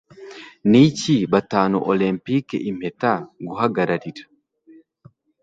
[0.69, 3.11] Ni iki Batanu Olempike impeta
[3.45, 4.23] Guhagararira